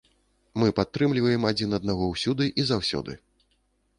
[0.61, 3.19] Мы падтрымліваем адзін аднаго ўсюды і заўсёды.